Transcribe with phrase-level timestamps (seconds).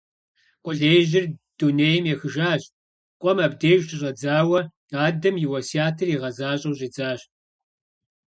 [0.63, 1.25] Къулеижьыр
[1.57, 2.63] дунейм ехыжащ,
[3.21, 4.59] къуэм абдеж щыщӀэдзауэ
[5.07, 7.21] адэм и уэсятыр игъэзащӀэу щӀидзащ.